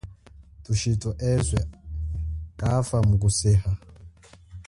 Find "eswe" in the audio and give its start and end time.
1.31-1.61